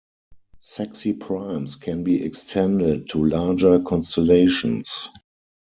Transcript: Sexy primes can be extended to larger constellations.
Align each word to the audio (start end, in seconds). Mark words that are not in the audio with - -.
Sexy 0.61 1.13
primes 1.13 1.75
can 1.75 2.03
be 2.03 2.23
extended 2.23 3.09
to 3.09 3.23
larger 3.23 3.79
constellations. 3.81 5.09